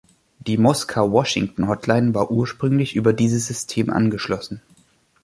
Die 0.39 0.57
Moskau-Washington-Hotline 0.57 2.15
war 2.15 2.31
ursprünglich 2.31 2.95
über 2.95 3.13
dieses 3.13 3.45
System 3.45 3.91
angeschlossen. 3.91 4.59